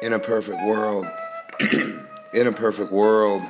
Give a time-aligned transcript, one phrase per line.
[0.00, 1.06] In a perfect world,
[2.32, 3.42] in a perfect world,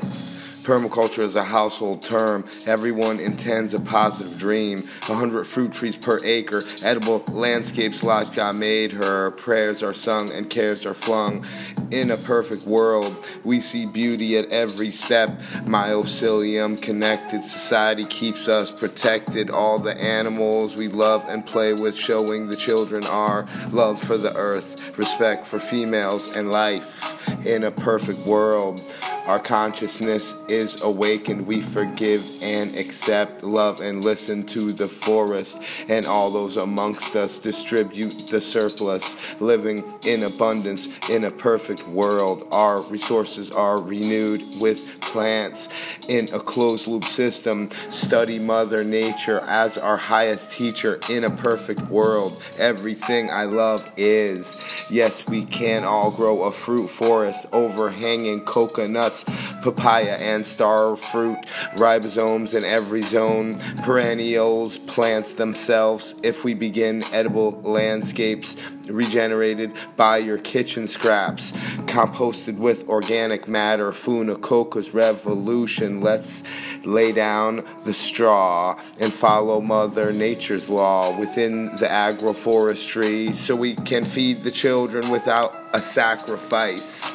[0.68, 2.44] permaculture is a household term.
[2.66, 4.82] Everyone intends a positive dream.
[5.08, 9.30] A hundred fruit trees per acre, edible landscapes like God made her.
[9.30, 11.46] Prayers are sung and cares are flung.
[11.90, 15.30] In a perfect world, we see beauty at every step.
[15.64, 19.48] Mycelium connected society keeps us protected.
[19.48, 24.34] All the animals we love and play with, showing the children our love for the
[24.36, 27.06] earth, respect for females and life.
[27.46, 28.82] In a perfect world,
[29.28, 31.46] our consciousness is awakened.
[31.46, 37.38] We forgive and accept, love and listen to the forest, and all those amongst us
[37.38, 42.48] distribute the surplus, living in abundance in a perfect world.
[42.52, 45.68] Our resources are renewed with plants
[46.08, 47.70] in a closed loop system.
[47.70, 52.42] Study Mother Nature as our highest teacher in a perfect world.
[52.58, 54.86] Everything I love is.
[54.90, 59.17] Yes, we can all grow a fruit forest overhanging coconuts,
[59.62, 61.38] papaya and star fruit,
[61.76, 66.14] ribosomes in every zone, perennials, plants themselves.
[66.22, 68.56] If we begin edible landscapes
[68.88, 71.52] regenerated by your kitchen scraps,
[71.86, 76.00] composted with organic matter, Fukuoka's revolution.
[76.00, 76.42] Let's
[76.84, 84.04] lay down the straw and follow Mother Nature's law within the agroforestry so we can
[84.04, 87.14] feed the children without a sacrifice.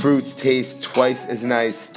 [0.00, 1.88] Fruits taste twice as nice.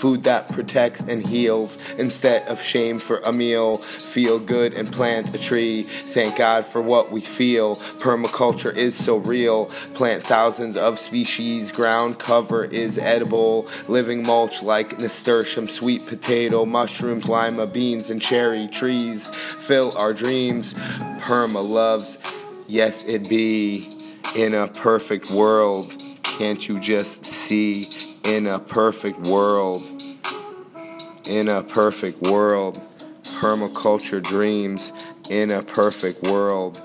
[0.00, 3.76] Food that protects and heals instead of shame for a meal.
[3.76, 5.84] Feel good and plant a tree.
[5.84, 7.76] Thank God for what we feel.
[7.76, 9.66] Permaculture is so real.
[9.94, 11.70] Plant thousands of species.
[11.70, 13.68] Ground cover is edible.
[13.86, 19.28] Living mulch like nasturtium, sweet potato, mushrooms, lima beans, and cherry trees.
[19.28, 20.74] Fill our dreams.
[21.20, 22.18] Perma loves.
[22.66, 23.86] Yes, it be
[24.34, 25.92] in a perfect world.
[26.40, 27.86] Can't you just see
[28.24, 29.82] in a perfect world?
[31.28, 32.78] In a perfect world.
[33.40, 34.90] Permaculture dreams
[35.28, 36.80] in a perfect world.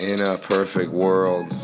[0.00, 1.54] In a perfect world.